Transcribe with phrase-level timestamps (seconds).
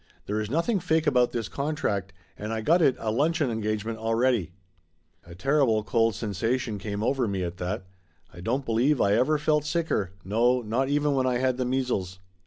[0.25, 4.51] "There is nothing fake about this contract and I got it a luncheon engagement already."
[5.27, 7.85] A terrible cold sensation come over me at that.
[8.33, 12.17] I don't believe I ever felt sicker; no, not even when I had the measles.